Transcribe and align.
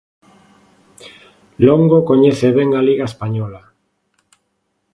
Longo 1.67 1.97
coñece 2.09 2.47
ben 2.57 2.69
a 2.79 2.81
Liga 2.87 3.05
española. 3.11 3.61